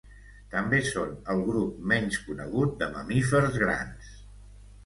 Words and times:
També 0.53 0.79
són 0.85 1.11
el 1.33 1.43
grup 1.49 1.77
menys 1.93 2.19
conegut 2.31 2.75
de 2.81 2.91
mamífers 2.97 3.63
grans. 3.67 4.13